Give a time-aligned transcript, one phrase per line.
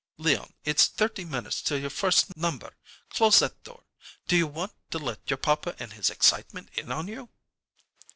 [0.17, 2.75] "Leon, it's thirty minutes till your first number.
[3.11, 3.83] Close that door.
[4.27, 7.29] Do you want to let your papa and his excitement in on you?"